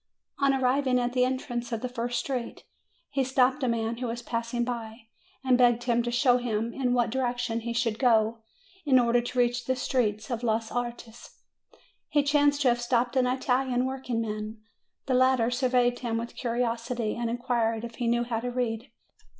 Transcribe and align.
On 0.39 0.51
arriving 0.51 0.99
at 0.99 1.13
the 1.13 1.25
entrance 1.25 1.71
of 1.71 1.81
the 1.81 1.87
first 1.87 2.17
street, 2.17 2.63
he 3.11 3.23
stopped 3.23 3.61
a 3.63 3.67
man 3.67 3.97
who 3.97 4.07
was 4.07 4.23
passing 4.23 4.63
by, 4.63 5.01
and 5.43 5.59
begged 5.59 5.83
him 5.83 6.01
to 6.01 6.09
show 6.09 6.37
him 6.37 6.73
in 6.73 6.95
what 6.95 7.11
direction 7.11 7.59
he 7.59 7.71
should 7.71 7.99
go 7.99 8.39
in 8.83 8.97
order 8.97 9.21
to 9.21 9.37
reach 9.37 9.65
the 9.65 9.75
street 9.75 10.27
of 10.31 10.41
los 10.41 10.71
Artes. 10.71 11.43
He 12.09 12.23
chanced 12.23 12.63
to 12.63 12.69
have 12.69 12.81
stopped 12.81 13.15
an 13.15 13.27
Italian 13.27 13.85
workingman. 13.85 14.63
The 15.05 15.13
latter 15.13 15.51
surveyed 15.51 15.99
him 15.99 16.17
with 16.17 16.35
curiosity, 16.35 17.15
and 17.15 17.29
inquired 17.29 17.83
if 17.85 17.97
he 17.97 18.07
knew 18.07 18.23
how 18.23 18.39
to 18.39 18.49
read. 18.49 18.89